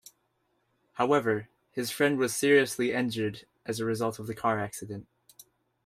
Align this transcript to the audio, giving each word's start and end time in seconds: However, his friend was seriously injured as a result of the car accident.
However, 0.93 1.47
his 1.69 1.91
friend 1.91 2.17
was 2.17 2.35
seriously 2.35 2.91
injured 2.91 3.45
as 3.67 3.79
a 3.79 3.85
result 3.85 4.17
of 4.17 4.25
the 4.25 4.33
car 4.33 4.59
accident. 4.59 5.05